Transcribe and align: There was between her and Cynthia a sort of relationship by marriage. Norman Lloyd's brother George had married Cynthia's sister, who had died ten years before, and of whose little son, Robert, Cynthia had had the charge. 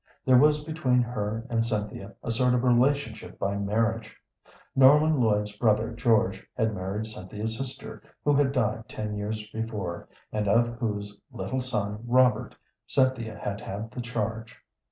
There 0.25 0.39
was 0.39 0.63
between 0.63 1.03
her 1.03 1.45
and 1.47 1.63
Cynthia 1.63 2.15
a 2.23 2.31
sort 2.31 2.55
of 2.55 2.63
relationship 2.63 3.37
by 3.37 3.55
marriage. 3.55 4.17
Norman 4.75 5.21
Lloyd's 5.21 5.55
brother 5.55 5.91
George 5.91 6.43
had 6.57 6.73
married 6.73 7.05
Cynthia's 7.05 7.55
sister, 7.55 8.01
who 8.25 8.33
had 8.33 8.51
died 8.51 8.89
ten 8.89 9.13
years 9.13 9.47
before, 9.51 10.09
and 10.31 10.47
of 10.47 10.79
whose 10.79 11.21
little 11.31 11.61
son, 11.61 11.99
Robert, 12.07 12.55
Cynthia 12.87 13.37
had 13.37 13.61
had 13.61 13.91
the 13.91 14.01
charge. 14.01 14.59